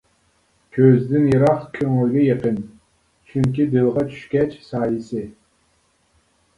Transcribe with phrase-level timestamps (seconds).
[0.77, 2.59] كۆزدىن يىراق، كۆڭۈلگە يېقىن،
[3.35, 5.27] چۈنكى دىلغا چۈشكەچ سايىسى.